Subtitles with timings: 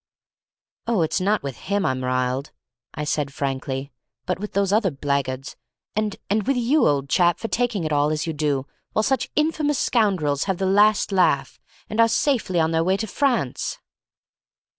[0.87, 2.49] "Oh, it's not with him I'm riled,"
[2.95, 3.91] I said frankly,
[4.25, 5.55] "but with those other blackguards,
[5.95, 9.77] and—and with you, old chap, for taking it all as you do, while such infamous
[9.77, 13.77] scoundrels have the last laugh, and are safely on their way to France!"